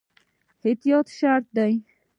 احتیاط 0.65 1.07
شرط 1.19 1.45
دی 1.55 1.73